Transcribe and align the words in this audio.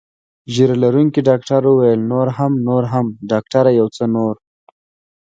ږیره 0.53 0.75
لرونکي 0.83 1.19
ډاکټر 1.29 1.61
وویل: 1.67 2.01
نور 2.11 2.27
هم، 2.37 2.51
نور 2.67 2.83
هم، 2.93 3.05
ډاکټره 3.31 3.71
یو 3.79 3.87
څه 3.95 4.03
نور. 4.15 4.33